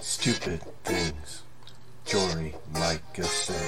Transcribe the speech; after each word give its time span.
Stupid 0.00 0.60
things 0.84 1.42
Jory 2.04 2.54
Micah 2.72 3.24
says. 3.24 3.65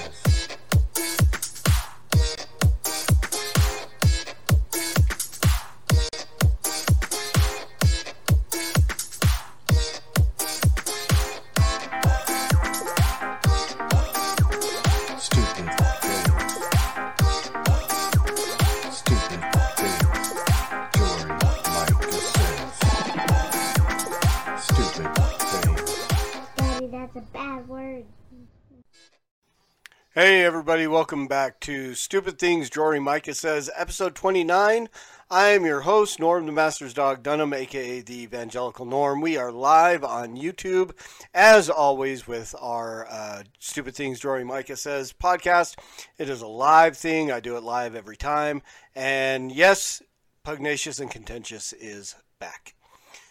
Hey, 30.21 30.43
everybody, 30.43 30.85
welcome 30.85 31.27
back 31.27 31.61
to 31.61 31.95
Stupid 31.95 32.37
Things 32.37 32.69
Jory 32.69 32.99
Micah 32.99 33.33
Says, 33.33 33.69
episode 33.73 34.15
29. 34.15 34.89
I 35.31 35.47
am 35.51 35.63
your 35.63 35.79
host, 35.79 36.19
Norm 36.19 36.45
the 36.45 36.51
Master's 36.51 36.93
Dog 36.93 37.23
Dunham, 37.23 37.53
aka 37.53 38.01
the 38.01 38.23
Evangelical 38.23 38.85
Norm. 38.85 39.21
We 39.21 39.37
are 39.37 39.49
live 39.49 40.03
on 40.03 40.35
YouTube, 40.35 40.91
as 41.33 41.69
always, 41.69 42.27
with 42.27 42.53
our 42.59 43.07
uh, 43.09 43.43
Stupid 43.59 43.95
Things 43.95 44.19
Jory 44.19 44.43
Micah 44.43 44.75
Says 44.75 45.13
podcast. 45.13 45.79
It 46.17 46.27
is 46.27 46.41
a 46.41 46.47
live 46.47 46.97
thing, 46.97 47.31
I 47.31 47.39
do 47.39 47.55
it 47.55 47.63
live 47.63 47.95
every 47.95 48.17
time. 48.17 48.61
And 48.93 49.53
yes, 49.53 50.01
Pugnacious 50.43 50.99
and 50.99 51.09
Contentious 51.09 51.71
is 51.71 52.15
back. 52.41 52.75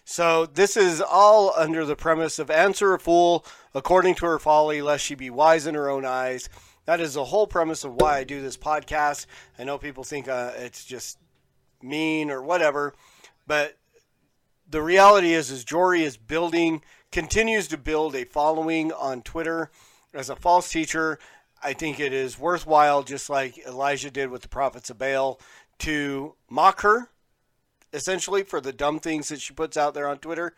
So 0.07 0.47
this 0.47 0.75
is 0.75 1.03
all 1.03 1.53
under 1.55 1.85
the 1.85 1.95
premise 1.95 2.39
of 2.39 2.51
answer 2.51 2.95
a 2.95 2.99
fool 2.99 3.45
according 3.75 4.15
to 4.15 4.25
her 4.25 4.39
folly, 4.39 4.81
lest 4.81 5.05
she 5.05 5.15
be 5.15 5.29
wise 5.29 5.67
in 5.67 5.75
her 5.75 5.91
own 5.91 6.07
eyes. 6.07 6.49
That 6.89 7.03
is 7.03 7.13
the 7.13 7.25
whole 7.25 7.47
premise 7.47 7.85
of 7.85 7.97
why 7.97 8.17
I 8.17 8.25
do 8.25 8.41
this 8.41 8.57
podcast. 8.57 9.27
I 9.59 9.65
know 9.65 9.77
people 9.77 10.05
think 10.05 10.27
uh, 10.27 10.53
it's 10.57 10.87
just 10.87 11.19
mean 11.83 12.31
or 12.31 12.43
whatever, 12.43 12.95
but 13.47 13.77
the 14.67 14.81
reality 14.81 15.35
is, 15.35 15.51
is 15.51 15.65
Jory 15.65 16.03
is 16.03 16.17
building, 16.17 16.81
continues 17.13 17.69
to 17.69 17.77
build 17.77 18.17
a 18.17 18.25
following 18.25 18.91
on 18.91 19.21
Twitter 19.21 19.71
as 20.15 20.31
a 20.31 20.37
false 20.37 20.73
teacher. 20.73 21.19
I 21.63 21.75
think 21.75 22.01
it 22.01 22.15
is 22.15 22.39
worthwhile, 22.39 23.03
just 23.03 23.29
like 23.29 23.59
Elijah 23.67 24.11
did 24.11 24.31
with 24.31 24.41
the 24.41 24.49
prophets 24.49 24.89
of 24.89 24.97
Baal, 24.97 25.39
to 25.81 26.37
mock 26.49 26.81
her 26.81 27.11
essentially 27.93 28.43
for 28.43 28.63
the 28.63 28.73
dumb 28.73 28.99
things 28.99 29.29
that 29.29 29.43
she 29.43 29.53
puts 29.53 29.77
out 29.77 29.93
there 29.93 30.09
on 30.09 30.17
Twitter. 30.21 30.55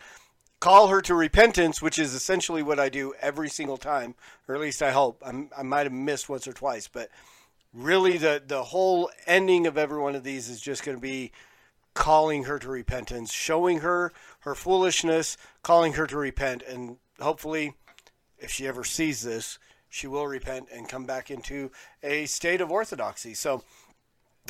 Call 0.60 0.88
her 0.88 1.00
to 1.02 1.14
repentance, 1.14 1.80
which 1.80 1.98
is 1.98 2.14
essentially 2.14 2.62
what 2.62 2.78
I 2.78 2.90
do 2.90 3.14
every 3.20 3.48
single 3.48 3.78
time, 3.78 4.14
or 4.46 4.54
at 4.54 4.60
least 4.60 4.82
I 4.82 4.90
hope. 4.90 5.22
I'm, 5.24 5.48
I 5.56 5.62
might 5.62 5.86
have 5.86 5.92
missed 5.92 6.28
once 6.28 6.46
or 6.46 6.52
twice, 6.52 6.86
but 6.86 7.08
really 7.72 8.18
the, 8.18 8.42
the 8.46 8.64
whole 8.64 9.10
ending 9.26 9.66
of 9.66 9.78
every 9.78 9.98
one 9.98 10.14
of 10.14 10.22
these 10.22 10.50
is 10.50 10.60
just 10.60 10.84
going 10.84 10.98
to 10.98 11.00
be 11.00 11.32
calling 11.94 12.44
her 12.44 12.58
to 12.58 12.68
repentance, 12.68 13.32
showing 13.32 13.78
her 13.78 14.12
her 14.40 14.54
foolishness, 14.54 15.38
calling 15.62 15.94
her 15.94 16.06
to 16.06 16.16
repent, 16.18 16.62
and 16.62 16.98
hopefully, 17.20 17.74
if 18.38 18.50
she 18.50 18.66
ever 18.66 18.84
sees 18.84 19.22
this, 19.22 19.58
she 19.88 20.06
will 20.06 20.26
repent 20.26 20.68
and 20.72 20.88
come 20.88 21.04
back 21.04 21.30
into 21.30 21.70
a 22.02 22.26
state 22.26 22.60
of 22.60 22.70
orthodoxy. 22.70 23.34
So, 23.34 23.64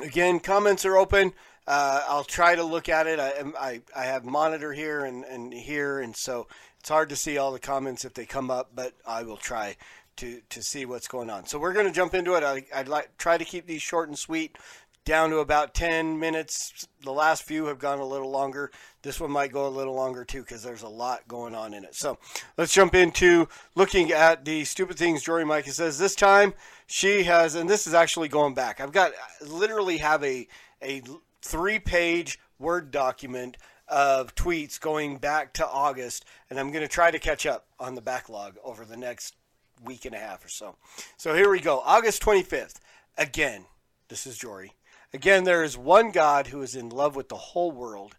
again, 0.03 0.41
comments 0.41 0.85
are 0.85 0.97
open. 0.97 1.33
Uh, 1.67 2.03
I'll 2.09 2.25
try 2.25 2.57
to 2.57 2.65
look 2.65 2.89
at 2.89 3.07
it. 3.07 3.21
I, 3.21 3.45
I, 3.59 3.83
I 3.97 4.05
have 4.05 4.25
monitor 4.25 4.73
here 4.73 5.05
and, 5.05 5.25
and 5.25 5.53
here, 5.53 6.01
and 6.01 6.17
so 6.17 6.49
it's 6.81 6.89
hard 6.89 7.11
to 7.11 7.17
see 7.17 7.39
all 7.39 7.53
the 7.53 7.59
comments 7.59 8.05
if 8.05 8.15
they 8.15 8.27
come 8.27 8.51
up, 8.51 8.71
but 8.75 8.95
I 9.07 9.23
will 9.23 9.37
try 9.37 9.77
to, 10.17 10.41
to 10.49 10.63
see 10.63 10.85
what's 10.85 11.09
going 11.09 11.31
on. 11.31 11.47
So 11.47 11.59
we're 11.59 11.73
going 11.73 11.87
to 11.87 11.93
jump 11.93 12.15
into 12.15 12.35
it. 12.35 12.43
I, 12.43 12.65
I'd 12.75 12.89
like 12.89 13.17
try 13.19 13.39
to 13.39 13.45
keep 13.45 13.67
these 13.67 13.83
short 13.83 14.09
and 14.09 14.19
sweet, 14.19 14.57
down 15.05 15.31
to 15.31 15.39
about 15.39 15.75
10 15.75 16.19
minutes. 16.19 16.87
The 17.03 17.13
last 17.13 17.43
few 17.43 17.67
have 17.67 17.79
gone 17.79 17.99
a 17.99 18.05
little 18.05 18.31
longer. 18.31 18.71
This 19.03 19.21
one 19.21 19.31
might 19.31 19.53
go 19.53 19.67
a 19.67 19.69
little 19.69 19.95
longer 19.95 20.25
too 20.25 20.43
because 20.43 20.63
there's 20.63 20.83
a 20.83 20.89
lot 20.89 21.27
going 21.27 21.55
on 21.55 21.75
in 21.75 21.85
it. 21.85 21.95
So 21.95 22.19
let's 22.57 22.73
jump 22.73 22.95
into 22.95 23.49
looking 23.75 24.13
at 24.13 24.45
the 24.45 24.65
stupid 24.65 24.99
things 24.99 25.23
Jory 25.23 25.45
Micah 25.45 25.73
says. 25.73 25.99
This 25.99 26.15
time 26.15 26.55
she 26.87 27.25
has, 27.25 27.55
and 27.55 27.69
this 27.69 27.87
is 27.87 27.95
actually 27.95 28.29
going 28.29 28.55
back. 28.55 28.81
I've 28.81 28.93
got 28.93 29.13
literally 29.41 29.99
have 29.99 30.23
a 30.23 30.47
a 30.83 31.03
three 31.43 31.79
page 31.79 32.39
Word 32.59 32.91
document 32.91 33.57
of 33.89 34.35
tweets 34.35 34.79
going 34.79 35.17
back 35.17 35.55
to 35.55 35.67
August, 35.67 36.25
and 36.49 36.61
I'm 36.61 36.71
going 36.71 36.83
to 36.83 36.89
try 36.89 37.11
to 37.11 37.19
catch 37.19 37.47
up 37.47 37.67
on 37.79 37.95
the 37.95 38.03
backlog 38.03 38.57
over 38.63 38.85
the 38.85 38.97
next 38.97 39.35
week 39.83 40.05
and 40.05 40.15
a 40.15 40.19
half 40.19 40.45
or 40.45 40.49
so. 40.49 40.77
So 41.17 41.35
here 41.35 41.51
we 41.51 41.61
go. 41.61 41.81
August 41.81 42.23
25th. 42.23 42.77
Again, 43.19 43.65
this 44.09 44.27
is 44.27 44.39
Jory. 44.39 44.75
Again, 45.13 45.45
there 45.45 45.65
is 45.65 45.77
one 45.77 46.13
God 46.13 46.49
who 46.49 46.63
is 46.63 46.75
in 46.75 46.89
love 46.89 47.17
with 47.17 47.29
the 47.29 47.37
whole 47.37 47.73
world. 47.73 48.17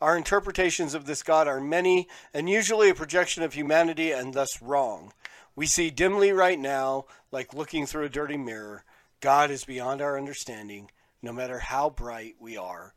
Our 0.00 0.16
interpretations 0.16 0.94
of 0.94 1.04
this 1.04 1.22
God 1.22 1.46
are 1.46 1.60
many 1.60 2.08
and 2.32 2.48
usually 2.48 2.88
a 2.88 2.94
projection 2.94 3.42
of 3.42 3.52
humanity 3.52 4.12
and 4.12 4.32
thus 4.32 4.62
wrong. 4.62 5.12
We 5.54 5.66
see 5.66 5.90
dimly 5.90 6.32
right 6.32 6.58
now, 6.58 7.04
like 7.30 7.52
looking 7.52 7.84
through 7.84 8.04
a 8.04 8.10
dirty 8.10 8.38
mirror. 8.38 8.84
God 9.20 9.50
is 9.50 9.64
beyond 9.64 10.00
our 10.00 10.16
understanding, 10.16 10.90
no 11.20 11.32
matter 11.32 11.58
how 11.58 11.90
bright 11.90 12.36
we 12.40 12.56
are. 12.56 12.94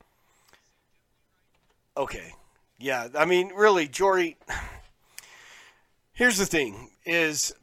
Okay. 1.97 2.33
Yeah, 2.79 3.09
I 3.15 3.25
mean, 3.25 3.51
really, 3.53 3.87
Jory, 3.87 4.37
here's 6.13 6.37
the 6.37 6.45
thing 6.45 6.91
is 7.05 7.53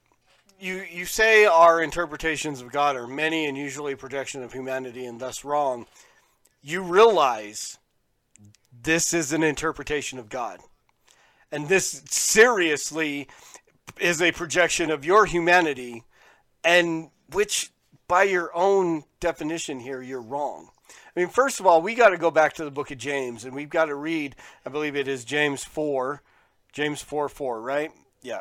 you 0.60 0.84
you 0.90 1.06
say 1.06 1.46
our 1.46 1.82
interpretations 1.82 2.60
of 2.60 2.70
God 2.70 2.96
are 2.96 3.06
many 3.06 3.46
and 3.46 3.56
usually 3.56 3.94
a 3.94 3.96
projection 3.96 4.42
of 4.42 4.52
humanity 4.52 5.06
and 5.06 5.18
thus 5.20 5.44
wrong. 5.44 5.86
You 6.62 6.82
realize 6.82 7.78
this 8.82 9.14
is 9.14 9.32
an 9.32 9.42
interpretation 9.42 10.18
of 10.18 10.28
God. 10.28 10.60
And 11.50 11.68
this 11.68 12.02
seriously 12.06 13.28
is 13.98 14.22
a 14.22 14.32
projection 14.32 14.90
of 14.90 15.04
your 15.04 15.26
humanity 15.26 16.04
and 16.62 17.10
which 17.32 17.70
by 18.06 18.24
your 18.24 18.50
own 18.54 19.04
definition 19.18 19.80
here 19.80 20.02
you're 20.02 20.20
wrong. 20.20 20.70
I 21.16 21.20
mean, 21.20 21.28
first 21.28 21.58
of 21.58 21.66
all, 21.66 21.82
we 21.82 21.94
got 21.94 22.10
to 22.10 22.18
go 22.18 22.30
back 22.30 22.52
to 22.54 22.64
the 22.64 22.70
book 22.70 22.90
of 22.90 22.98
James 22.98 23.44
and 23.44 23.54
we've 23.54 23.70
got 23.70 23.86
to 23.86 23.94
read, 23.94 24.36
I 24.64 24.68
believe 24.68 24.94
it 24.94 25.08
is 25.08 25.24
James 25.24 25.64
4, 25.64 26.22
James 26.72 27.02
4 27.02 27.28
4, 27.28 27.60
right? 27.60 27.90
Yeah. 28.22 28.40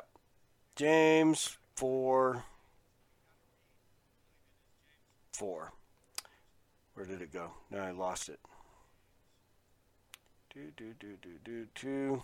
James 0.75 1.58
4 1.79 2.44
4. 5.31 5.72
Where 6.94 7.06
did 7.06 7.22
it 7.22 7.31
go? 7.31 7.51
No, 7.72 7.79
I 7.79 7.91
lost 7.91 8.28
it. 8.28 8.41
Do, 10.53 10.59
do, 10.75 10.94
do, 11.00 11.16
do, 11.22 11.29
do, 11.45 11.68
two, 11.73 12.22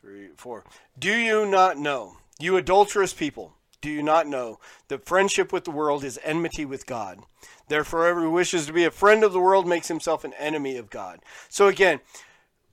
three, 0.00 0.30
four. 0.34 0.64
Do 0.98 1.16
you 1.16 1.46
not 1.46 1.78
know, 1.78 2.16
you 2.40 2.56
adulterous 2.56 3.12
people, 3.12 3.54
do 3.80 3.88
you 3.88 4.02
not 4.02 4.26
know 4.26 4.58
that 4.88 5.06
friendship 5.06 5.52
with 5.52 5.62
the 5.62 5.70
world 5.70 6.02
is 6.02 6.18
enmity 6.24 6.64
with 6.64 6.86
God? 6.86 7.20
Therefore, 7.68 8.00
whoever 8.00 8.22
who 8.22 8.32
wishes 8.32 8.66
to 8.66 8.72
be 8.72 8.82
a 8.82 8.90
friend 8.90 9.22
of 9.22 9.32
the 9.32 9.38
world 9.38 9.68
makes 9.68 9.86
himself 9.86 10.24
an 10.24 10.34
enemy 10.40 10.76
of 10.76 10.90
God. 10.90 11.20
So, 11.48 11.68
again, 11.68 12.00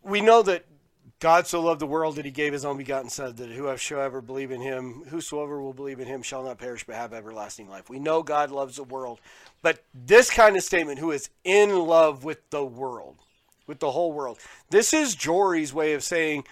we 0.01 0.21
know 0.21 0.41
that 0.41 0.65
God 1.23 1.47
so 1.47 1.61
loved 1.61 1.79
the 1.79 1.87
world 1.87 2.17
that 2.17 2.25
he 2.25 2.31
gave 2.31 2.51
his 2.51 2.65
own 2.65 2.75
begotten 2.75 3.09
Son, 3.09 3.33
that 3.33 3.49
whoever 3.49 4.19
believe 4.19 4.51
in 4.51 4.59
him, 4.59 5.03
whosoever 5.07 5.61
will 5.61 5.71
believe 5.71 6.01
in 6.01 6.05
him 6.05 6.21
shall 6.21 6.43
not 6.43 6.57
perish 6.57 6.83
but 6.83 6.97
have 6.97 7.13
everlasting 7.13 7.69
life. 7.69 7.89
We 7.89 7.97
know 7.97 8.23
God 8.23 8.51
loves 8.51 8.75
the 8.75 8.83
world. 8.83 9.21
But 9.61 9.85
this 9.93 10.29
kind 10.29 10.57
of 10.57 10.63
statement, 10.63 10.99
who 10.99 11.11
is 11.11 11.29
in 11.45 11.79
love 11.79 12.25
with 12.25 12.49
the 12.49 12.65
world, 12.65 13.15
with 13.67 13.79
the 13.79 13.91
whole 13.91 14.11
world, 14.11 14.37
this 14.69 14.91
is 14.93 15.15
Jory's 15.15 15.73
way 15.73 15.93
of 15.93 16.03
saying 16.03 16.43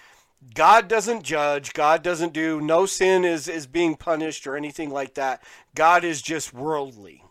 God 0.53 0.87
doesn't 0.87 1.23
judge. 1.23 1.73
God 1.73 2.01
doesn't 2.01 2.31
do, 2.31 2.61
no 2.61 2.85
sin 2.85 3.25
is, 3.25 3.49
is 3.49 3.67
being 3.67 3.97
punished 3.97 4.47
or 4.47 4.55
anything 4.55 4.89
like 4.89 5.15
that. 5.15 5.43
God 5.75 6.05
is 6.05 6.21
just 6.21 6.53
worldly. 6.53 7.25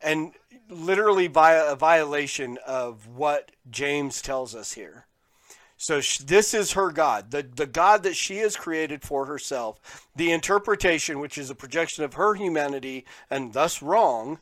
And 0.00 0.30
literally 0.70 1.26
via 1.26 1.72
a 1.72 1.74
violation 1.74 2.56
of 2.64 3.08
what 3.08 3.50
James 3.68 4.22
tells 4.22 4.54
us 4.54 4.74
here. 4.74 5.05
So 5.86 6.00
this 6.24 6.52
is 6.52 6.72
her 6.72 6.90
God, 6.90 7.30
the, 7.30 7.44
the 7.44 7.64
God 7.64 8.02
that 8.02 8.16
she 8.16 8.38
has 8.38 8.56
created 8.56 9.04
for 9.04 9.26
herself. 9.26 10.08
The 10.16 10.32
interpretation, 10.32 11.20
which 11.20 11.38
is 11.38 11.48
a 11.48 11.54
projection 11.54 12.02
of 12.02 12.14
her 12.14 12.34
humanity 12.34 13.04
and 13.30 13.52
thus 13.52 13.80
wrong, 13.80 14.40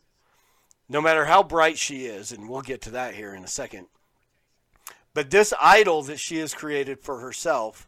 no 0.89 1.03
matter 1.03 1.27
how 1.27 1.43
bright 1.43 1.77
she 1.77 2.07
is, 2.07 2.33
and 2.33 2.49
we'll 2.49 2.63
get 2.63 2.81
to 2.81 2.91
that 2.93 3.15
here 3.15 3.35
in 3.35 3.45
a 3.45 3.47
second. 3.47 3.89
But 5.13 5.31
this 5.31 5.53
idol 5.61 6.03
that 6.05 6.19
she 6.19 6.39
has 6.39 6.55
created 6.55 7.01
for 7.01 7.19
herself 7.19 7.87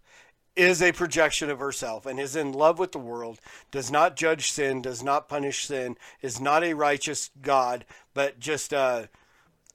is 0.54 0.82
a 0.82 0.92
projection 0.92 1.48
of 1.48 1.58
herself 1.58 2.04
and 2.04 2.20
is 2.20 2.36
in 2.36 2.52
love 2.52 2.78
with 2.78 2.92
the 2.92 2.98
world, 2.98 3.40
does 3.70 3.90
not 3.90 4.16
judge 4.16 4.50
sin, 4.50 4.82
does 4.82 5.02
not 5.02 5.30
punish 5.30 5.64
sin, 5.64 5.96
is 6.20 6.38
not 6.38 6.62
a 6.62 6.74
righteous 6.74 7.30
God, 7.40 7.86
but 8.12 8.38
just 8.38 8.74
a, 8.74 9.08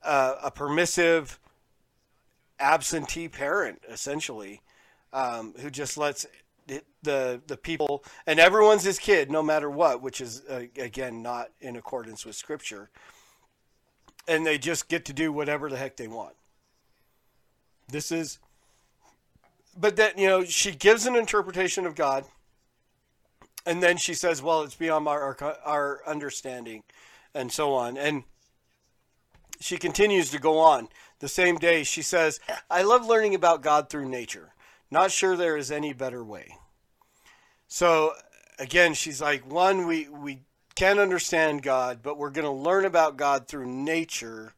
uh, 0.04 0.36
a 0.44 0.52
permissive 0.52 1.40
absentee 2.62 3.28
parent, 3.28 3.82
essentially, 3.90 4.62
um, 5.14 5.54
who 5.60 5.70
just 5.70 5.98
lets 5.98 6.26
it, 6.68 6.86
the 7.04 7.42
the 7.48 7.58
people 7.58 8.04
and 8.26 8.40
everyone's 8.40 8.84
his 8.84 9.00
kid, 9.00 9.32
no 9.32 9.44
matter 9.44 9.70
what, 9.70 10.02
which 10.02 10.22
is 10.22 10.44
uh, 10.50 10.64
again 10.78 11.22
not 11.22 11.50
in 11.60 11.76
accordance 11.76 12.26
with 12.26 12.36
Scripture, 12.36 12.90
and 14.28 14.46
they 14.46 14.58
just 14.58 14.88
get 14.88 15.06
to 15.06 15.14
do 15.14 15.32
whatever 15.32 15.70
the 15.70 15.78
heck 15.78 15.98
they 15.98 16.08
want. 16.08 16.36
This 17.90 18.12
is, 18.12 18.40
but 19.78 19.96
then 19.96 20.14
you 20.18 20.28
know 20.28 20.44
she 20.44 20.72
gives 20.72 21.06
an 21.06 21.16
interpretation 21.16 21.86
of 21.86 21.96
God, 21.96 22.26
and 23.66 23.82
then 23.84 23.98
she 23.98 24.14
says, 24.14 24.42
"Well, 24.42 24.62
it's 24.62 24.76
beyond 24.76 25.08
our 25.08 25.36
our, 25.42 25.58
our 25.66 26.02
understanding," 26.08 26.84
and 27.34 27.52
so 27.52 27.74
on, 27.74 27.98
and 27.98 28.24
she 29.62 29.78
continues 29.78 30.30
to 30.32 30.40
go 30.40 30.60
on. 30.60 30.90
The 31.20 31.28
same 31.28 31.58
day, 31.58 31.84
she 31.84 32.02
says, 32.02 32.40
I 32.70 32.82
love 32.82 33.06
learning 33.06 33.36
about 33.36 33.62
God 33.62 33.90
through 33.90 34.10
nature. 34.10 34.54
Not 34.90 35.12
sure 35.12 35.38
there 35.38 35.56
is 35.56 35.72
any 35.72 35.94
better 35.94 36.24
way. 36.24 36.58
So, 37.68 38.14
again, 38.60 38.94
she's 38.94 39.22
like, 39.22 39.50
one, 39.50 39.88
we, 39.88 40.10
we 40.10 40.40
can't 40.76 41.00
understand 41.00 41.64
God, 41.64 42.00
but 42.04 42.18
we're 42.18 42.32
going 42.32 42.46
to 42.46 42.52
learn 42.52 42.86
about 42.86 43.18
God 43.18 43.48
through 43.48 43.68
nature, 43.68 44.54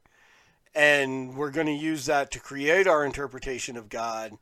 and 0.73 1.35
we're 1.35 1.51
going 1.51 1.67
to 1.67 1.73
use 1.73 2.05
that 2.05 2.31
to 2.31 2.39
create 2.39 2.87
our 2.87 3.05
interpretation 3.05 3.77
of 3.77 3.89
God, 3.89 4.37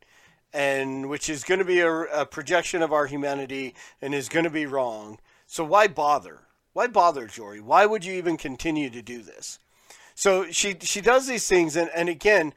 and 0.54 1.10
which 1.10 1.30
is 1.30 1.44
going 1.44 1.60
to 1.60 1.66
be 1.66 1.80
a, 1.80 1.92
a 1.92 2.26
projection 2.26 2.82
of 2.82 2.94
our 2.94 3.08
humanity 3.08 3.74
and 4.02 4.14
is 4.14 4.30
going 4.30 4.46
to 4.46 4.50
be 4.50 4.66
wrong. 4.66 5.20
So, 5.48 5.66
why 5.66 5.88
bother? 5.88 6.42
Why 6.74 6.88
bother, 6.88 7.28
Jory? 7.28 7.60
Why 7.60 7.86
would 7.86 8.06
you 8.06 8.14
even 8.14 8.38
continue 8.38 8.90
to 8.90 9.02
do 9.02 9.22
this? 9.22 9.60
So 10.22 10.52
she 10.52 10.76
she 10.82 11.02
does 11.02 11.26
these 11.26 11.48
things, 11.48 11.76
and, 11.76 11.90
and 11.96 12.08
again, 12.08 12.54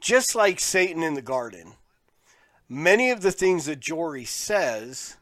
just 0.00 0.34
like 0.34 0.58
Satan 0.58 1.04
in 1.04 1.14
the 1.14 1.22
garden, 1.22 1.74
many 2.68 3.12
of 3.12 3.20
the 3.20 3.30
things 3.30 3.66
that 3.66 3.78
Jory 3.78 4.24
says 4.24 5.16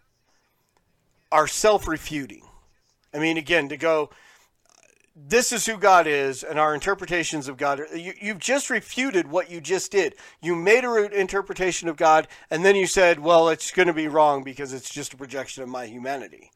are 1.30 1.46
self-refuting. 1.46 2.44
I 3.12 3.18
mean, 3.18 3.36
again, 3.36 3.68
to 3.68 3.76
go, 3.76 4.08
this 5.14 5.52
is 5.52 5.66
who 5.66 5.76
God 5.76 6.06
is, 6.06 6.42
and 6.42 6.58
our 6.58 6.74
interpretations 6.74 7.46
of 7.46 7.58
God. 7.58 7.82
You, 7.94 8.14
you've 8.18 8.38
just 8.38 8.70
refuted 8.70 9.30
what 9.30 9.50
you 9.50 9.60
just 9.60 9.92
did. 9.92 10.14
You 10.40 10.56
made 10.56 10.84
a 10.84 11.20
interpretation 11.20 11.90
of 11.90 11.98
God, 11.98 12.26
and 12.50 12.64
then 12.64 12.74
you 12.74 12.86
said, 12.86 13.20
well, 13.20 13.50
it's 13.50 13.70
going 13.70 13.88
to 13.88 13.92
be 13.92 14.08
wrong 14.08 14.44
because 14.44 14.72
it's 14.72 14.88
just 14.88 15.12
a 15.12 15.18
projection 15.18 15.62
of 15.62 15.68
my 15.68 15.84
humanity. 15.84 16.52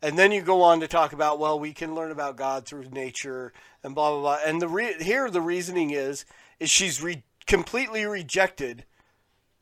And 0.00 0.18
then 0.18 0.32
you 0.32 0.42
go 0.42 0.60
on 0.60 0.80
to 0.80 0.88
talk 0.88 1.14
about, 1.14 1.38
well, 1.38 1.58
we 1.58 1.72
can 1.72 1.94
learn 1.94 2.10
about 2.10 2.36
God 2.36 2.66
through 2.66 2.90
nature 2.90 3.54
and 3.84 3.94
blah 3.94 4.10
blah 4.10 4.20
blah. 4.20 4.38
And 4.44 4.60
the 4.60 4.68
re- 4.68 5.02
here 5.02 5.30
the 5.30 5.40
reasoning 5.40 5.90
is 5.90 6.24
is 6.58 6.70
she's 6.70 7.02
re- 7.02 7.22
completely 7.46 8.04
rejected 8.04 8.84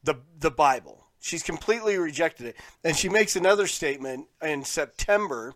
the 0.02 0.20
the 0.38 0.50
Bible. 0.50 1.06
She's 1.20 1.42
completely 1.42 1.98
rejected 1.98 2.46
it, 2.46 2.56
and 2.82 2.96
she 2.96 3.08
makes 3.08 3.36
another 3.36 3.66
statement 3.66 4.26
in 4.42 4.64
September, 4.64 5.54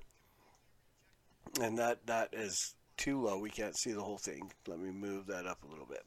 and 1.61 1.79
that 1.79 2.07
that 2.07 2.35
is 2.35 2.75
too 2.97 3.23
low. 3.23 3.39
We 3.39 3.51
can't 3.51 3.77
see 3.77 3.93
the 3.93 4.03
whole 4.03 4.19
thing. 4.19 4.53
Let 4.67 4.79
me 4.79 4.91
move 4.91 5.27
that 5.27 5.47
up 5.47 5.65
a 5.65 5.71
little 5.71 5.87
bit. 5.87 6.05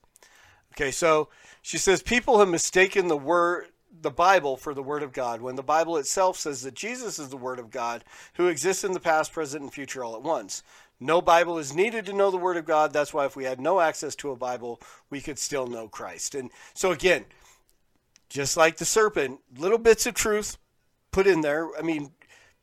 Okay, 0.73 0.91
so 0.91 1.29
she 1.61 1.77
says 1.77 2.03
people 2.03 2.39
have 2.39 2.47
mistaken 2.47 3.07
the 3.07 3.17
word 3.17 3.67
the 4.01 4.11
Bible 4.11 4.55
for 4.55 4.73
the 4.73 4.83
Word 4.83 5.03
of 5.03 5.13
God 5.13 5.41
when 5.41 5.55
the 5.55 5.63
Bible 5.63 5.97
itself 5.97 6.37
says 6.37 6.61
that 6.61 6.73
Jesus 6.73 7.19
is 7.19 7.29
the 7.29 7.37
Word 7.37 7.59
of 7.59 7.71
God 7.71 8.03
who 8.35 8.47
exists 8.47 8.83
in 8.83 8.91
the 8.91 8.99
past, 8.99 9.33
present, 9.33 9.63
and 9.63 9.73
future 9.73 10.03
all 10.03 10.15
at 10.15 10.21
once. 10.21 10.63
No 10.99 11.21
Bible 11.21 11.57
is 11.57 11.73
needed 11.73 12.05
to 12.05 12.13
know 12.13 12.29
the 12.29 12.37
Word 12.37 12.57
of 12.57 12.65
God. 12.65 12.91
That's 12.91 13.13
why 13.13 13.25
if 13.25 13.35
we 13.35 13.45
had 13.45 13.61
no 13.61 13.79
access 13.79 14.15
to 14.17 14.31
a 14.31 14.35
Bible, 14.35 14.81
we 15.09 15.21
could 15.21 15.39
still 15.39 15.67
know 15.67 15.87
Christ. 15.87 16.35
And 16.35 16.51
so, 16.73 16.91
again, 16.91 17.25
just 18.29 18.57
like 18.57 18.77
the 18.77 18.85
serpent, 18.85 19.39
little 19.57 19.77
bits 19.77 20.05
of 20.05 20.13
truth 20.13 20.57
put 21.11 21.27
in 21.27 21.41
there. 21.41 21.69
I 21.77 21.81
mean, 21.81 22.11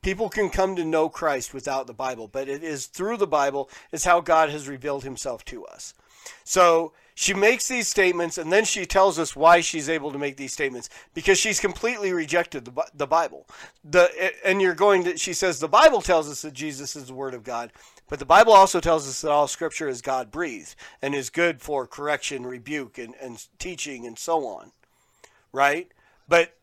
people 0.01 0.29
can 0.29 0.49
come 0.49 0.75
to 0.75 0.85
know 0.85 1.09
Christ 1.09 1.53
without 1.53 1.87
the 1.87 1.93
Bible, 1.93 2.27
but 2.27 2.47
it 2.47 2.63
is 2.63 2.85
through 2.85 3.17
the 3.17 3.27
Bible 3.27 3.69
is 3.91 4.05
how 4.05 4.21
God 4.21 4.49
has 4.49 4.67
revealed 4.67 5.03
himself 5.03 5.43
to 5.45 5.65
us. 5.65 5.93
So 6.43 6.93
she 7.15 7.33
makes 7.33 7.67
these 7.67 7.87
statements 7.87 8.37
and 8.37 8.51
then 8.51 8.63
she 8.63 8.85
tells 8.85 9.17
us 9.17 9.35
why 9.35 9.61
she's 9.61 9.89
able 9.89 10.11
to 10.11 10.19
make 10.19 10.37
these 10.37 10.53
statements 10.53 10.89
because 11.13 11.37
she's 11.39 11.59
completely 11.59 12.13
rejected 12.13 12.65
the, 12.65 12.85
the 12.93 13.07
Bible. 13.07 13.47
The 13.83 14.31
and 14.45 14.61
you're 14.61 14.75
going 14.75 15.03
to 15.05 15.17
she 15.17 15.33
says 15.33 15.59
the 15.59 15.67
Bible 15.67 16.01
tells 16.01 16.29
us 16.29 16.41
that 16.43 16.53
Jesus 16.53 16.95
is 16.95 17.07
the 17.07 17.13
word 17.13 17.33
of 17.33 17.43
God, 17.43 17.71
but 18.09 18.19
the 18.19 18.25
Bible 18.25 18.53
also 18.53 18.79
tells 18.79 19.07
us 19.07 19.21
that 19.21 19.31
all 19.31 19.47
scripture 19.47 19.89
is 19.89 20.01
God 20.01 20.31
breathed 20.31 20.75
and 21.01 21.13
is 21.13 21.29
good 21.29 21.61
for 21.61 21.85
correction, 21.85 22.45
rebuke 22.45 22.97
and, 22.97 23.13
and 23.21 23.45
teaching 23.59 24.05
and 24.05 24.17
so 24.17 24.45
on. 24.45 24.71
Right? 25.51 25.91
But 26.27 26.55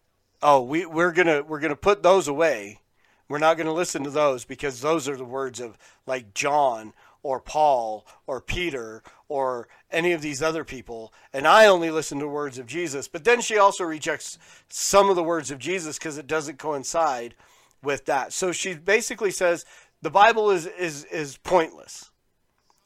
oh, 0.42 0.62
we 0.62 0.86
we're 0.86 1.12
to 1.12 1.44
we're 1.46 1.60
to 1.60 1.76
put 1.76 2.02
those 2.02 2.28
away. 2.28 2.80
We're 3.28 3.38
not 3.38 3.56
to 3.56 3.72
listen 3.72 4.04
to 4.04 4.10
those 4.10 4.44
because 4.44 4.80
those 4.80 5.08
are 5.08 5.16
the 5.16 5.24
words 5.24 5.60
of 5.60 5.78
like 6.06 6.34
John 6.34 6.92
or 7.22 7.40
Paul 7.40 8.06
or 8.26 8.40
Peter 8.40 9.02
or 9.28 9.66
any 9.90 10.12
of 10.12 10.20
these 10.20 10.42
other 10.42 10.62
people. 10.62 11.12
And 11.32 11.46
I 11.48 11.66
only 11.66 11.90
listen 11.90 12.18
to 12.20 12.28
words 12.28 12.58
of 12.58 12.66
Jesus. 12.66 13.08
But 13.08 13.24
then 13.24 13.40
she 13.40 13.56
also 13.56 13.82
rejects 13.84 14.38
some 14.68 15.08
of 15.08 15.16
the 15.16 15.22
words 15.24 15.50
of 15.50 15.58
Jesus 15.58 15.98
because 15.98 16.18
it 16.18 16.26
doesn't 16.26 16.58
coincide 16.58 17.34
with 17.82 18.04
that. 18.06 18.32
So 18.32 18.52
she 18.52 18.74
basically 18.74 19.30
says 19.30 19.64
the 20.04 20.10
Bible 20.10 20.50
is, 20.50 20.66
is, 20.66 21.04
is 21.06 21.38
pointless. 21.38 22.10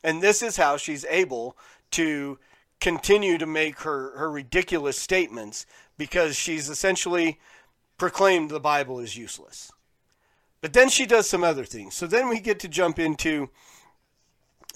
And 0.04 0.22
this 0.22 0.40
is 0.40 0.56
how 0.56 0.76
she's 0.76 1.04
able 1.06 1.56
to 1.90 2.38
continue 2.80 3.38
to 3.38 3.46
make 3.46 3.80
her, 3.80 4.16
her 4.16 4.30
ridiculous 4.30 4.96
statements 4.96 5.66
because 5.96 6.36
she's 6.36 6.70
essentially 6.70 7.40
proclaimed 7.98 8.50
the 8.50 8.60
Bible 8.60 9.00
is 9.00 9.16
useless. 9.16 9.72
But 10.60 10.74
then 10.74 10.88
she 10.88 11.06
does 11.06 11.28
some 11.28 11.42
other 11.42 11.64
things. 11.64 11.96
So 11.96 12.06
then 12.06 12.28
we 12.28 12.38
get 12.38 12.60
to 12.60 12.68
jump 12.68 13.00
into 13.00 13.50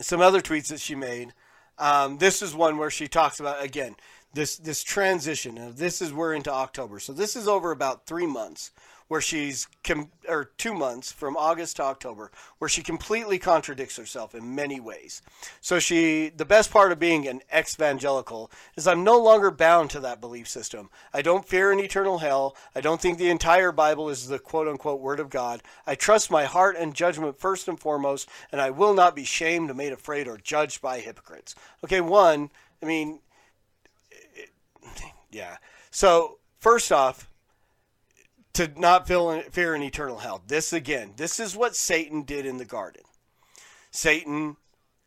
some 0.01 0.21
other 0.21 0.41
tweets 0.41 0.67
that 0.67 0.81
she 0.81 0.97
made. 0.97 1.35
Um, 1.79 2.19
this 2.19 2.43
is 2.43 2.57
one 2.57 2.77
where 2.77 2.91
she 2.91 3.07
talks 3.07 3.39
about 3.39 3.63
again 3.63 3.95
this 4.35 4.57
this 4.57 4.83
transition. 4.83 5.75
this 5.77 6.03
is 6.03 6.13
we're 6.13 6.35
into 6.35 6.53
October, 6.53 6.99
so 6.99 7.13
this 7.13 7.37
is 7.37 7.47
over 7.47 7.71
about 7.71 8.07
three 8.07 8.27
months 8.27 8.73
where 9.13 9.21
she's 9.21 9.69
com- 9.85 10.11
or 10.27 10.53
two 10.57 10.73
months 10.73 11.13
from 11.13 11.37
August 11.37 11.77
to 11.77 11.83
October, 11.83 12.31
where 12.57 12.69
she 12.71 12.83
completely 12.83 13.39
contradicts 13.39 13.99
herself 13.99 14.35
in 14.35 14.55
many 14.55 14.81
ways. 14.81 15.21
So 15.61 15.79
she, 15.79 16.31
the 16.31 16.47
best 16.47 16.71
part 16.71 16.93
of 16.93 16.99
being 16.99 17.29
an 17.29 17.43
ex-evangelical 17.51 18.51
is 18.75 18.87
I'm 18.87 19.05
no 19.05 19.19
longer 19.19 19.51
bound 19.51 19.91
to 19.91 20.01
that 20.01 20.23
belief 20.23 20.49
system. 20.49 20.89
I 21.13 21.21
don't 21.21 21.47
fear 21.47 21.71
an 21.71 21.79
eternal 21.79 22.21
hell. 22.21 22.57
I 22.75 22.81
don't 22.81 23.03
think 23.03 23.19
the 23.19 23.29
entire 23.29 23.71
Bible 23.71 24.09
is 24.09 24.29
the 24.29 24.39
quote-unquote 24.39 25.03
Word 25.03 25.21
of 25.21 25.29
God. 25.29 25.63
I 25.87 25.95
trust 25.95 26.31
my 26.31 26.47
heart 26.47 26.77
and 26.79 26.95
judgment 26.95 27.39
first 27.39 27.69
and 27.69 27.79
foremost, 27.79 28.31
and 28.51 28.63
I 28.63 28.71
will 28.71 28.95
not 28.95 29.15
be 29.15 29.25
shamed, 29.25 29.77
made 29.77 29.93
afraid, 29.93 30.27
or 30.27 30.39
judged 30.39 30.81
by 30.81 31.01
hypocrites. 31.01 31.55
Okay, 31.85 32.01
one, 32.01 32.49
I 32.83 32.87
mean, 32.87 33.21
it, 34.11 34.49
yeah. 35.31 35.59
So 35.91 36.39
first 36.59 36.91
off 36.91 37.29
to 38.55 38.71
not 38.77 39.07
feel, 39.07 39.41
fear 39.51 39.75
an 39.75 39.83
eternal 39.83 40.19
hell. 40.19 40.43
This 40.47 40.73
again, 40.73 41.13
this 41.17 41.41
is 41.41 41.57
what 41.57 41.77
Satan 41.77 42.23
did 42.23 42.47
in 42.47 42.59
the 42.59 42.65
garden. 42.65 43.03
Satan 43.91 44.57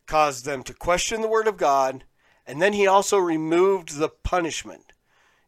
caused 0.06 0.44
them 0.44 0.62
to 0.64 0.74
question 0.74 1.20
the 1.20 1.28
word 1.28 1.48
of 1.48 1.56
God, 1.56 2.04
and 2.46 2.60
then 2.60 2.72
he 2.72 2.86
also 2.86 3.18
removed 3.18 3.96
the 3.96 4.08
punishment. 4.08 4.92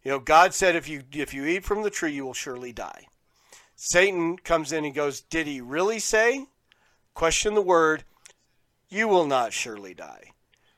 You 0.02 0.12
know, 0.12 0.18
God 0.18 0.54
said 0.54 0.76
if 0.76 0.88
you 0.88 1.02
if 1.12 1.34
you 1.34 1.44
eat 1.44 1.64
from 1.64 1.82
the 1.82 1.90
tree, 1.90 2.12
you 2.12 2.24
will 2.24 2.34
surely 2.34 2.72
die. 2.72 3.06
Satan 3.76 4.36
comes 4.36 4.72
in 4.72 4.84
and 4.84 4.94
goes, 4.94 5.20
Did 5.20 5.46
he 5.46 5.60
really 5.60 5.98
say? 5.98 6.46
Question 7.14 7.54
the 7.54 7.62
word, 7.62 8.04
you 8.88 9.08
will 9.08 9.26
not 9.26 9.52
surely 9.52 9.94
die. 9.94 10.32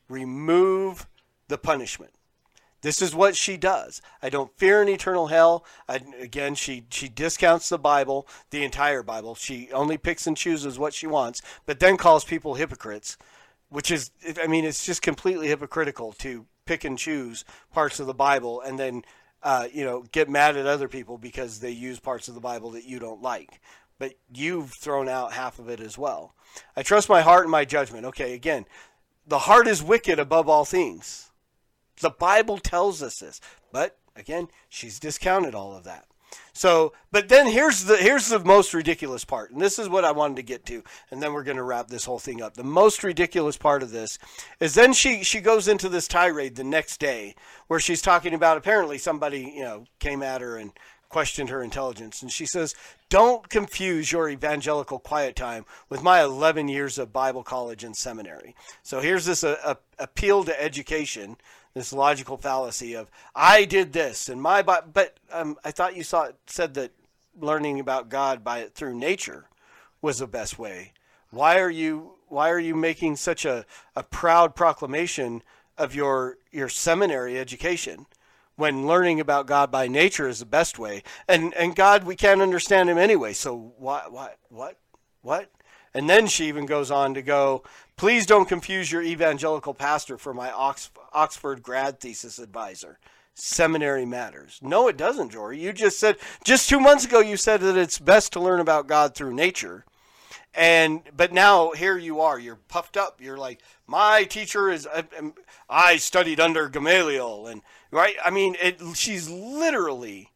Remove 0.08 1.06
the 1.48 1.58
punishment. 1.58 2.12
This 2.82 3.02
is 3.02 3.14
what 3.14 3.36
she 3.36 3.56
does. 3.56 4.00
I 4.22 4.30
don't 4.30 4.56
fear 4.56 4.80
an 4.80 4.88
eternal 4.88 5.26
hell. 5.26 5.64
I, 5.88 6.00
again, 6.18 6.54
she 6.54 6.84
she 6.90 7.08
discounts 7.08 7.68
the 7.68 7.78
Bible, 7.78 8.26
the 8.50 8.64
entire 8.64 9.02
Bible. 9.02 9.34
She 9.34 9.70
only 9.72 9.98
picks 9.98 10.26
and 10.26 10.36
chooses 10.36 10.78
what 10.78 10.94
she 10.94 11.06
wants, 11.06 11.42
but 11.66 11.80
then 11.80 11.96
calls 11.96 12.24
people 12.24 12.54
hypocrites, 12.54 13.18
which 13.68 13.90
is, 13.90 14.10
I 14.42 14.46
mean, 14.46 14.64
it's 14.64 14.86
just 14.86 15.02
completely 15.02 15.48
hypocritical 15.48 16.12
to 16.14 16.46
pick 16.64 16.84
and 16.84 16.96
choose 16.96 17.44
parts 17.72 18.00
of 18.00 18.06
the 18.06 18.14
Bible 18.14 18.60
and 18.62 18.78
then, 18.78 19.02
uh, 19.42 19.66
you 19.72 19.84
know, 19.84 20.04
get 20.12 20.30
mad 20.30 20.56
at 20.56 20.66
other 20.66 20.88
people 20.88 21.18
because 21.18 21.60
they 21.60 21.70
use 21.70 22.00
parts 22.00 22.28
of 22.28 22.34
the 22.34 22.40
Bible 22.40 22.70
that 22.70 22.84
you 22.84 22.98
don't 22.98 23.20
like. 23.20 23.60
But 23.98 24.14
you've 24.32 24.70
thrown 24.70 25.08
out 25.08 25.34
half 25.34 25.58
of 25.58 25.68
it 25.68 25.80
as 25.80 25.98
well. 25.98 26.34
I 26.74 26.82
trust 26.82 27.10
my 27.10 27.20
heart 27.20 27.44
and 27.44 27.50
my 27.50 27.66
judgment. 27.66 28.06
Okay, 28.06 28.32
again, 28.32 28.64
the 29.26 29.40
heart 29.40 29.66
is 29.66 29.82
wicked 29.82 30.18
above 30.18 30.48
all 30.48 30.64
things 30.64 31.29
the 32.00 32.10
Bible 32.10 32.58
tells 32.58 33.02
us 33.02 33.18
this. 33.18 33.40
But 33.72 33.96
again, 34.16 34.48
she's 34.68 34.98
discounted 34.98 35.54
all 35.54 35.76
of 35.76 35.84
that. 35.84 36.06
So, 36.52 36.92
but 37.10 37.28
then 37.28 37.46
here's 37.46 37.84
the 37.84 37.96
here's 37.96 38.28
the 38.28 38.38
most 38.38 38.74
ridiculous 38.74 39.24
part, 39.24 39.50
and 39.50 39.60
this 39.60 39.78
is 39.78 39.88
what 39.88 40.04
I 40.04 40.12
wanted 40.12 40.36
to 40.36 40.42
get 40.42 40.66
to, 40.66 40.82
and 41.10 41.22
then 41.22 41.32
we're 41.32 41.44
going 41.44 41.56
to 41.56 41.62
wrap 41.62 41.88
this 41.88 42.04
whole 42.04 42.18
thing 42.18 42.42
up. 42.42 42.54
The 42.54 42.64
most 42.64 43.02
ridiculous 43.02 43.56
part 43.56 43.82
of 43.82 43.90
this 43.90 44.18
is 44.58 44.74
then 44.74 44.92
she 44.92 45.22
she 45.22 45.40
goes 45.40 45.68
into 45.68 45.88
this 45.88 46.08
tirade 46.08 46.56
the 46.56 46.64
next 46.64 47.00
day 47.00 47.34
where 47.68 47.80
she's 47.80 48.02
talking 48.02 48.34
about 48.34 48.56
apparently 48.56 48.98
somebody 48.98 49.52
you 49.56 49.62
know 49.62 49.84
came 49.98 50.22
at 50.22 50.40
her 50.40 50.56
and 50.56 50.72
questioned 51.08 51.50
her 51.50 51.62
intelligence, 51.62 52.22
and 52.22 52.30
she 52.30 52.46
says, 52.46 52.74
"Don't 53.08 53.48
confuse 53.48 54.12
your 54.12 54.28
evangelical 54.28 54.98
quiet 54.98 55.36
time 55.36 55.64
with 55.88 56.02
my 56.02 56.22
11 56.22 56.68
years 56.68 56.98
of 56.98 57.12
Bible 57.12 57.42
college 57.42 57.82
and 57.84 57.96
seminary." 57.96 58.54
So 58.82 59.00
here's 59.00 59.24
this 59.24 59.42
uh, 59.42 59.74
appeal 59.98 60.44
to 60.44 60.62
education 60.62 61.36
this 61.74 61.92
logical 61.92 62.36
fallacy 62.36 62.94
of 62.94 63.10
I 63.34 63.64
did 63.64 63.92
this 63.92 64.28
and 64.28 64.40
my 64.40 64.62
but 64.62 65.18
um, 65.32 65.56
I 65.64 65.70
thought 65.70 65.96
you 65.96 66.02
saw 66.02 66.28
said 66.46 66.74
that 66.74 66.92
learning 67.38 67.80
about 67.80 68.08
God 68.08 68.42
by 68.42 68.64
through 68.74 68.98
nature 68.98 69.46
was 70.02 70.18
the 70.18 70.26
best 70.26 70.58
way. 70.58 70.92
Why 71.30 71.58
are 71.60 71.70
you 71.70 72.14
why 72.28 72.50
are 72.50 72.60
you 72.60 72.74
making 72.74 73.16
such 73.16 73.44
a, 73.44 73.66
a 73.96 74.02
proud 74.02 74.54
proclamation 74.54 75.42
of 75.78 75.94
your 75.94 76.38
your 76.50 76.68
seminary 76.68 77.38
education 77.38 78.06
when 78.56 78.86
learning 78.86 79.20
about 79.20 79.46
God 79.46 79.70
by 79.70 79.88
nature 79.88 80.28
is 80.28 80.40
the 80.40 80.46
best 80.46 80.78
way? 80.78 81.02
And 81.28 81.54
and 81.54 81.76
God 81.76 82.04
we 82.04 82.16
can't 82.16 82.42
understand 82.42 82.90
him 82.90 82.98
anyway. 82.98 83.32
So 83.32 83.72
why 83.78 84.04
what 84.08 84.38
what 84.48 84.78
what? 85.22 85.50
And 85.92 86.08
then 86.08 86.28
she 86.28 86.46
even 86.46 86.66
goes 86.66 86.92
on 86.92 87.14
to 87.14 87.22
go, 87.22 87.64
please 88.00 88.24
don't 88.24 88.48
confuse 88.48 88.90
your 88.90 89.02
evangelical 89.02 89.74
pastor 89.74 90.16
for 90.16 90.32
my 90.32 90.50
Oxford 91.12 91.62
grad 91.62 92.00
thesis 92.00 92.38
advisor. 92.38 92.98
Seminary 93.34 94.06
matters. 94.06 94.58
No, 94.62 94.88
it 94.88 94.96
doesn't, 94.96 95.32
Jory. 95.32 95.60
You 95.60 95.74
just 95.74 95.98
said, 95.98 96.16
just 96.42 96.66
two 96.66 96.80
months 96.80 97.04
ago, 97.04 97.20
you 97.20 97.36
said 97.36 97.60
that 97.60 97.76
it's 97.76 97.98
best 97.98 98.32
to 98.32 98.40
learn 98.40 98.58
about 98.58 98.86
God 98.86 99.14
through 99.14 99.34
nature. 99.34 99.84
And, 100.54 101.02
but 101.14 101.34
now 101.34 101.72
here 101.72 101.98
you 101.98 102.22
are, 102.22 102.38
you're 102.38 102.56
puffed 102.56 102.96
up. 102.96 103.20
You're 103.20 103.36
like, 103.36 103.60
my 103.86 104.24
teacher 104.24 104.70
is, 104.70 104.86
uh, 104.86 105.02
um, 105.18 105.34
I 105.68 105.98
studied 105.98 106.40
under 106.40 106.70
Gamaliel. 106.70 107.48
And, 107.48 107.60
right? 107.90 108.16
I 108.24 108.30
mean, 108.30 108.56
it, 108.62 108.80
she's 108.94 109.28
literally, 109.28 110.30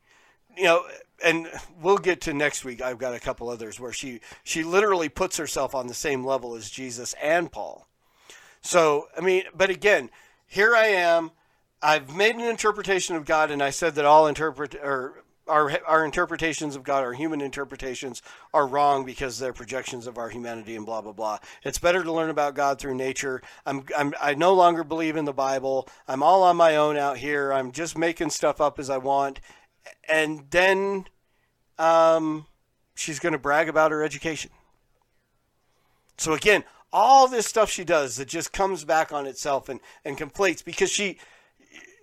you 0.54 0.64
know, 0.64 0.84
and 1.24 1.48
we'll 1.80 1.98
get 1.98 2.20
to 2.22 2.34
next 2.34 2.64
week. 2.64 2.82
I've 2.82 2.98
got 2.98 3.14
a 3.14 3.20
couple 3.20 3.48
others 3.48 3.80
where 3.80 3.92
she 3.92 4.20
she 4.44 4.62
literally 4.62 5.08
puts 5.08 5.36
herself 5.38 5.74
on 5.74 5.86
the 5.86 5.94
same 5.94 6.24
level 6.24 6.54
as 6.54 6.70
Jesus 6.70 7.14
and 7.20 7.50
Paul. 7.50 7.88
So 8.60 9.08
I 9.16 9.20
mean, 9.20 9.44
but 9.54 9.70
again, 9.70 10.10
here 10.46 10.76
I 10.76 10.86
am. 10.88 11.32
I've 11.82 12.14
made 12.14 12.36
an 12.36 12.42
interpretation 12.42 13.16
of 13.16 13.24
God, 13.24 13.50
and 13.50 13.62
I 13.62 13.70
said 13.70 13.94
that 13.96 14.04
all 14.04 14.26
interpret 14.26 14.74
or 14.76 15.24
our 15.46 15.78
our 15.86 16.04
interpretations 16.04 16.76
of 16.76 16.82
God, 16.82 17.04
our 17.04 17.12
human 17.12 17.40
interpretations, 17.40 18.22
are 18.52 18.66
wrong 18.66 19.04
because 19.04 19.38
they're 19.38 19.52
projections 19.52 20.06
of 20.06 20.18
our 20.18 20.28
humanity 20.28 20.76
and 20.76 20.86
blah 20.86 21.00
blah 21.00 21.12
blah. 21.12 21.38
It's 21.62 21.78
better 21.78 22.02
to 22.02 22.12
learn 22.12 22.30
about 22.30 22.54
God 22.54 22.78
through 22.78 22.94
nature. 22.94 23.42
I'm, 23.66 23.84
I'm 23.96 24.14
I 24.20 24.34
no 24.34 24.54
longer 24.54 24.84
believe 24.84 25.16
in 25.16 25.24
the 25.24 25.32
Bible. 25.32 25.88
I'm 26.06 26.22
all 26.22 26.42
on 26.42 26.56
my 26.56 26.76
own 26.76 26.96
out 26.96 27.18
here. 27.18 27.52
I'm 27.52 27.72
just 27.72 27.96
making 27.96 28.30
stuff 28.30 28.60
up 28.60 28.78
as 28.78 28.90
I 28.90 28.98
want, 28.98 29.40
and 30.08 30.46
then 30.50 31.06
um, 31.78 32.46
she's 32.94 33.18
going 33.18 33.32
to 33.32 33.38
brag 33.38 33.68
about 33.68 33.90
her 33.90 34.02
education. 34.02 34.50
So 36.16 36.32
again, 36.32 36.64
all 36.92 37.26
this 37.26 37.46
stuff 37.46 37.70
she 37.70 37.84
does 37.84 38.16
that 38.16 38.28
just 38.28 38.52
comes 38.52 38.84
back 38.84 39.12
on 39.12 39.26
itself 39.26 39.68
and, 39.68 39.80
and 40.04 40.16
completes 40.16 40.62
because 40.62 40.90
she 40.90 41.18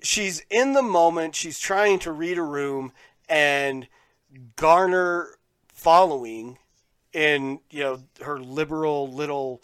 she's 0.02 0.44
in 0.50 0.74
the 0.74 0.82
moment, 0.82 1.36
she's 1.36 1.60
trying 1.60 2.00
to 2.00 2.12
read 2.12 2.38
a 2.38 2.44
room 2.44 2.92
and 3.30 3.88
garner 4.56 5.38
following 5.74 6.58
in 7.14 7.60
you 7.70 7.82
know 7.82 8.00
her 8.22 8.40
liberal 8.40 9.12
little 9.12 9.62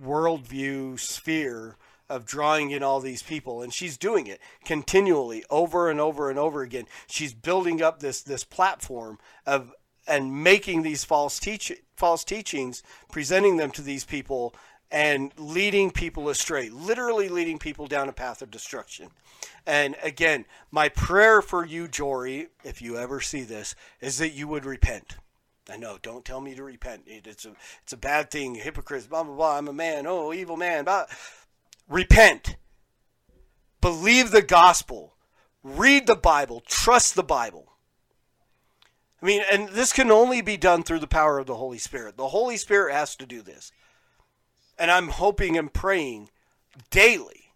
worldview 0.00 0.98
sphere 0.98 1.76
of 2.12 2.26
drawing 2.26 2.70
in 2.70 2.82
all 2.82 3.00
these 3.00 3.22
people 3.22 3.62
and 3.62 3.72
she's 3.72 3.96
doing 3.96 4.26
it 4.26 4.38
continually 4.66 5.42
over 5.48 5.88
and 5.88 5.98
over 5.98 6.28
and 6.28 6.38
over 6.38 6.60
again 6.60 6.84
she's 7.06 7.32
building 7.32 7.80
up 7.80 8.00
this 8.00 8.20
this 8.20 8.44
platform 8.44 9.18
of 9.46 9.72
and 10.06 10.44
making 10.44 10.82
these 10.82 11.04
false 11.04 11.38
teach 11.38 11.72
false 11.96 12.22
teachings 12.22 12.82
presenting 13.10 13.56
them 13.56 13.70
to 13.70 13.80
these 13.80 14.04
people 14.04 14.54
and 14.90 15.32
leading 15.38 15.90
people 15.90 16.28
astray 16.28 16.68
literally 16.68 17.30
leading 17.30 17.58
people 17.58 17.86
down 17.86 18.10
a 18.10 18.12
path 18.12 18.42
of 18.42 18.50
destruction 18.50 19.08
and 19.66 19.96
again 20.02 20.44
my 20.70 20.90
prayer 20.90 21.40
for 21.40 21.64
you 21.64 21.88
jory 21.88 22.48
if 22.62 22.82
you 22.82 22.98
ever 22.98 23.22
see 23.22 23.42
this 23.42 23.74
is 24.02 24.18
that 24.18 24.34
you 24.34 24.46
would 24.46 24.66
repent 24.66 25.16
I 25.70 25.76
know. 25.76 25.96
Don't 26.02 26.24
tell 26.24 26.40
me 26.40 26.56
to 26.56 26.64
repent. 26.64 27.04
It's 27.06 27.46
a 27.46 27.52
it's 27.84 27.92
a 27.92 27.96
bad 27.96 28.32
thing. 28.32 28.56
Hypocrites. 28.56 29.06
Blah 29.06 29.22
blah 29.22 29.36
blah. 29.36 29.58
I'm 29.58 29.68
a 29.68 29.72
man. 29.72 30.08
Oh, 30.08 30.32
evil 30.32 30.56
man. 30.56 30.84
Blah 30.84 31.06
repent, 31.92 32.56
believe 33.80 34.30
the 34.30 34.42
gospel, 34.42 35.14
read 35.62 36.06
the 36.06 36.16
Bible, 36.16 36.62
trust 36.66 37.14
the 37.14 37.22
Bible. 37.22 37.72
I 39.20 39.26
mean, 39.26 39.42
and 39.52 39.68
this 39.68 39.92
can 39.92 40.10
only 40.10 40.40
be 40.42 40.56
done 40.56 40.82
through 40.82 40.98
the 40.98 41.06
power 41.06 41.38
of 41.38 41.46
the 41.46 41.54
Holy 41.54 41.78
Spirit. 41.78 42.16
The 42.16 42.28
Holy 42.28 42.56
Spirit 42.56 42.92
has 42.94 43.14
to 43.16 43.26
do 43.26 43.42
this. 43.42 43.70
And 44.78 44.90
I'm 44.90 45.08
hoping 45.08 45.56
and 45.56 45.72
praying 45.72 46.30
daily 46.90 47.52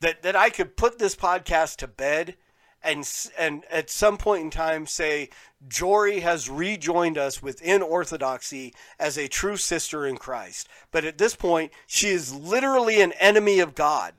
that, 0.00 0.22
that 0.22 0.36
I 0.36 0.50
could 0.50 0.76
put 0.76 0.98
this 0.98 1.16
podcast 1.16 1.76
to 1.76 1.86
bed 1.86 2.36
and, 2.82 3.08
and 3.38 3.64
at 3.70 3.88
some 3.88 4.18
point 4.18 4.42
in 4.42 4.50
time 4.50 4.86
say, 4.86 5.30
Jory 5.68 6.20
has 6.20 6.50
rejoined 6.50 7.16
us 7.16 7.42
within 7.42 7.82
Orthodoxy 7.82 8.74
as 8.98 9.16
a 9.16 9.28
true 9.28 9.56
sister 9.56 10.06
in 10.06 10.16
Christ. 10.16 10.68
But 10.90 11.04
at 11.04 11.18
this 11.18 11.34
point, 11.34 11.72
she 11.86 12.08
is 12.08 12.34
literally 12.34 13.00
an 13.00 13.12
enemy 13.12 13.60
of 13.60 13.74
God. 13.74 14.14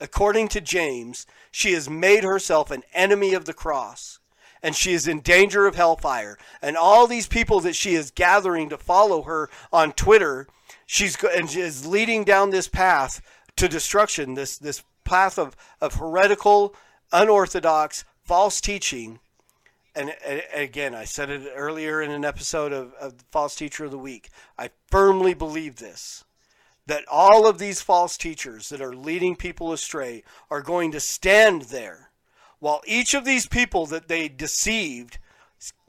According 0.00 0.48
to 0.48 0.60
James, 0.60 1.26
she 1.50 1.72
has 1.72 1.88
made 1.88 2.24
herself 2.24 2.70
an 2.70 2.82
enemy 2.92 3.34
of 3.34 3.44
the 3.44 3.54
cross 3.54 4.18
and 4.64 4.74
she 4.74 4.94
is 4.94 5.06
in 5.06 5.20
danger 5.20 5.66
of 5.66 5.74
hellfire. 5.74 6.38
And 6.62 6.74
all 6.74 7.06
these 7.06 7.28
people 7.28 7.60
that 7.60 7.76
she 7.76 7.94
is 7.94 8.10
gathering 8.10 8.70
to 8.70 8.78
follow 8.78 9.22
her 9.22 9.50
on 9.70 9.92
Twitter, 9.92 10.48
she's 10.86 11.22
and 11.22 11.50
she 11.50 11.60
is 11.60 11.86
leading 11.86 12.24
down 12.24 12.48
this 12.48 12.66
path 12.66 13.20
to 13.56 13.68
destruction, 13.68 14.32
this 14.34 14.56
this 14.56 14.82
path 15.04 15.38
of, 15.38 15.54
of 15.82 15.96
heretical, 15.96 16.74
unorthodox, 17.12 18.06
false 18.24 18.62
teaching 18.62 19.20
and, 19.94 20.12
again, 20.52 20.94
I 20.94 21.04
said 21.04 21.30
it 21.30 21.52
earlier 21.54 22.02
in 22.02 22.10
an 22.10 22.24
episode 22.24 22.72
of, 22.72 22.92
of 22.94 23.14
False 23.30 23.54
Teacher 23.54 23.84
of 23.84 23.90
the 23.90 23.98
Week. 23.98 24.30
I 24.58 24.70
firmly 24.90 25.34
believe 25.34 25.76
this 25.76 26.24
that 26.86 27.04
all 27.10 27.46
of 27.48 27.58
these 27.58 27.80
false 27.80 28.18
teachers 28.18 28.68
that 28.68 28.80
are 28.80 28.94
leading 28.94 29.36
people 29.36 29.72
astray 29.72 30.22
are 30.50 30.60
going 30.60 30.92
to 30.92 31.00
stand 31.00 31.62
there 31.62 32.10
while 32.58 32.82
each 32.86 33.14
of 33.14 33.24
these 33.24 33.46
people 33.46 33.86
that 33.86 34.08
they 34.08 34.28
deceived 34.28 35.18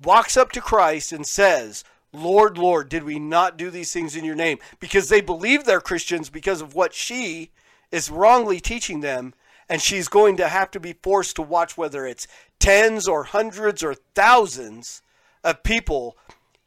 walks 0.03 0.37
up 0.37 0.51
to 0.51 0.61
Christ 0.61 1.11
and 1.11 1.25
says, 1.25 1.83
Lord, 2.13 2.57
Lord, 2.57 2.87
did 2.89 3.03
we 3.03 3.19
not 3.19 3.57
do 3.57 3.69
these 3.69 3.91
things 3.91 4.15
in 4.15 4.23
your 4.23 4.35
name? 4.35 4.59
Because 4.79 5.09
they 5.09 5.21
believe 5.21 5.65
they're 5.65 5.81
Christians 5.81 6.29
because 6.29 6.61
of 6.61 6.75
what 6.75 6.93
she 6.93 7.51
is 7.91 8.09
wrongly 8.09 8.59
teaching 8.59 9.01
them 9.01 9.33
and 9.69 9.81
she's 9.81 10.07
going 10.07 10.37
to 10.37 10.47
have 10.47 10.71
to 10.71 10.79
be 10.79 10.93
forced 10.93 11.35
to 11.35 11.41
watch 11.41 11.77
whether 11.77 12.05
it's 12.05 12.27
tens 12.59 13.07
or 13.07 13.23
hundreds 13.23 13.83
or 13.83 13.93
thousands 13.93 15.01
of 15.43 15.63
people 15.63 16.17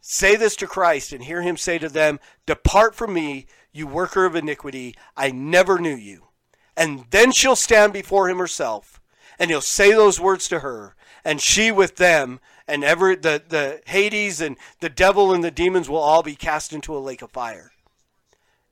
say 0.00 0.36
this 0.36 0.56
to 0.56 0.66
Christ 0.66 1.12
and 1.12 1.24
hear 1.24 1.42
him 1.42 1.56
say 1.56 1.78
to 1.78 1.88
them, 1.88 2.18
Depart 2.46 2.94
from 2.94 3.12
me, 3.12 3.46
you 3.72 3.86
worker 3.86 4.24
of 4.24 4.34
iniquity, 4.34 4.94
I 5.16 5.30
never 5.30 5.78
knew 5.78 5.94
you. 5.94 6.28
And 6.76 7.04
then 7.10 7.32
she'll 7.32 7.56
stand 7.56 7.92
before 7.92 8.28
him 8.28 8.38
herself, 8.38 9.00
and 9.38 9.50
he'll 9.50 9.60
say 9.60 9.90
those 9.90 10.20
words 10.20 10.48
to 10.48 10.60
her, 10.60 10.94
and 11.24 11.40
she 11.40 11.70
with 11.70 11.96
them, 11.96 12.40
and 12.66 12.84
ever 12.84 13.16
the, 13.16 13.42
the 13.46 13.82
Hades 13.86 14.40
and 14.40 14.56
the 14.80 14.88
devil 14.88 15.32
and 15.32 15.42
the 15.42 15.50
demons 15.50 15.88
will 15.88 15.98
all 15.98 16.22
be 16.22 16.36
cast 16.36 16.72
into 16.72 16.96
a 16.96 16.98
lake 16.98 17.22
of 17.22 17.30
fire. 17.30 17.72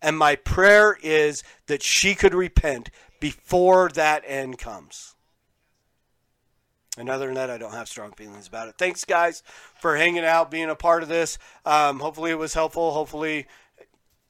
And 0.00 0.16
my 0.16 0.36
prayer 0.36 0.96
is 1.02 1.42
that 1.66 1.82
she 1.82 2.14
could 2.14 2.34
repent 2.34 2.90
before 3.20 3.88
that 3.90 4.22
end 4.26 4.58
comes. 4.58 5.14
And 6.98 7.10
other 7.10 7.26
than 7.26 7.34
that, 7.34 7.50
I 7.50 7.58
don't 7.58 7.72
have 7.72 7.88
strong 7.88 8.12
feelings 8.12 8.48
about 8.48 8.68
it. 8.68 8.76
Thanks, 8.78 9.04
guys, 9.04 9.42
for 9.74 9.96
hanging 9.96 10.24
out, 10.24 10.50
being 10.50 10.70
a 10.70 10.74
part 10.74 11.02
of 11.02 11.08
this. 11.10 11.36
Um, 11.66 12.00
hopefully, 12.00 12.30
it 12.30 12.38
was 12.38 12.54
helpful. 12.54 12.92
Hopefully, 12.92 13.46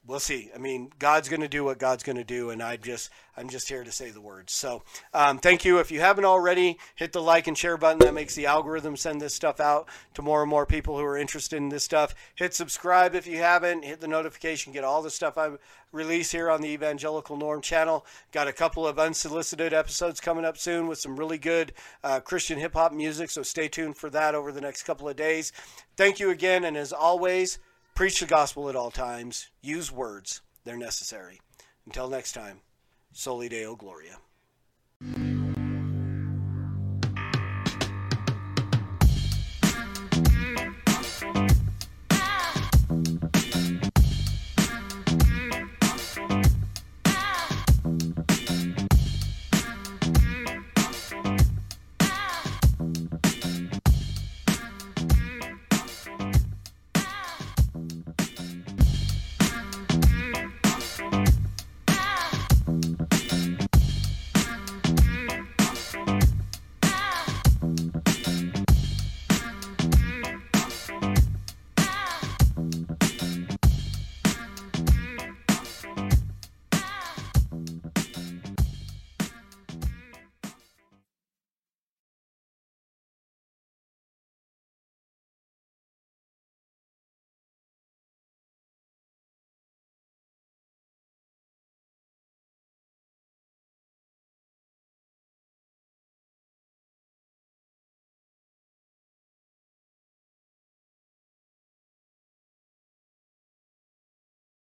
we'll 0.07 0.19
see. 0.19 0.49
I 0.55 0.57
mean, 0.57 0.89
God's 0.97 1.29
going 1.29 1.41
to 1.41 1.47
do 1.47 1.65
what 1.65 1.77
God's 1.77 2.03
going 2.03 2.15
to 2.15 2.23
do, 2.23 2.49
and 2.49 2.63
I 2.63 2.77
just 2.77 3.11
I'm 3.35 3.49
just 3.49 3.69
here 3.69 3.83
to 3.83 3.91
say 3.91 4.09
the 4.09 4.21
words. 4.21 4.53
So, 4.53 4.83
um, 5.13 5.37
thank 5.37 5.63
you. 5.63 5.79
If 5.79 5.91
you 5.91 5.99
haven't 5.99 6.25
already, 6.25 6.79
hit 6.95 7.11
the 7.11 7.21
like 7.21 7.47
and 7.47 7.57
share 7.57 7.77
button. 7.77 7.99
That 7.99 8.13
makes 8.13 8.33
the 8.33 8.47
algorithm 8.47 8.95
send 8.95 9.21
this 9.21 9.35
stuff 9.35 9.59
out 9.59 9.87
to 10.15 10.21
more 10.21 10.41
and 10.41 10.49
more 10.49 10.65
people 10.65 10.97
who 10.97 11.03
are 11.03 11.17
interested 11.17 11.57
in 11.57 11.69
this 11.69 11.83
stuff. 11.83 12.15
Hit 12.35 12.55
subscribe 12.55 13.13
if 13.13 13.27
you 13.27 13.37
haven't. 13.37 13.83
Hit 13.83 13.99
the 13.99 14.07
notification. 14.07 14.73
Get 14.73 14.83
all 14.83 15.01
the 15.01 15.11
stuff 15.11 15.37
I 15.37 15.51
release 15.91 16.31
here 16.31 16.49
on 16.49 16.61
the 16.61 16.69
Evangelical 16.69 17.37
Norm 17.37 17.61
channel. 17.61 18.05
Got 18.31 18.47
a 18.47 18.53
couple 18.53 18.87
of 18.87 18.97
unsolicited 18.97 19.73
episodes 19.73 20.19
coming 20.19 20.45
up 20.45 20.57
soon 20.57 20.87
with 20.87 20.99
some 20.99 21.17
really 21.17 21.37
good 21.37 21.73
uh, 22.03 22.21
Christian 22.21 22.57
hip 22.57 22.73
hop 22.73 22.93
music. 22.93 23.29
So 23.29 23.43
stay 23.43 23.67
tuned 23.67 23.97
for 23.97 24.09
that 24.11 24.35
over 24.35 24.51
the 24.51 24.61
next 24.61 24.83
couple 24.83 25.09
of 25.09 25.15
days. 25.15 25.51
Thank 25.95 26.19
you 26.19 26.29
again, 26.29 26.63
and 26.63 26.77
as 26.77 26.93
always. 26.93 27.59
Preach 27.97 28.19
the 28.19 28.27
gospel 28.27 28.69
at 28.69 28.75
all 28.75 28.91
times. 28.91 29.49
Use 29.63 29.91
words. 29.91 30.41
They're 30.63 30.77
necessary. 30.77 31.41
Until 31.87 32.07
next 32.07 32.33
time, 32.33 32.61
Soli 33.11 33.49
Deo 33.49 33.75
Gloria. 33.75 34.19